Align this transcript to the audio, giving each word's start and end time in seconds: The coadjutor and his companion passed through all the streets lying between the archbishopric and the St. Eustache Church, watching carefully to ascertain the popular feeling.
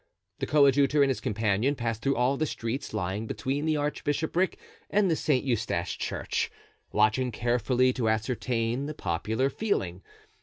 The 0.39 0.47
coadjutor 0.47 1.03
and 1.03 1.11
his 1.11 1.19
companion 1.21 1.75
passed 1.75 2.01
through 2.01 2.15
all 2.15 2.35
the 2.35 2.47
streets 2.47 2.91
lying 2.91 3.27
between 3.27 3.67
the 3.67 3.77
archbishopric 3.77 4.57
and 4.89 5.11
the 5.11 5.15
St. 5.15 5.45
Eustache 5.45 5.99
Church, 5.99 6.49
watching 6.91 7.31
carefully 7.31 7.93
to 7.93 8.09
ascertain 8.09 8.87
the 8.87 8.95
popular 8.95 9.47
feeling. 9.51 10.01